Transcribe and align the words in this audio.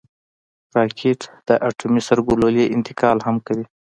راکټ 0.75 1.19
د 1.47 1.49
اټومي 1.67 2.01
سرګلولې 2.07 2.71
انتقال 2.75 3.17
هم 3.27 3.35
کوي 3.47 3.65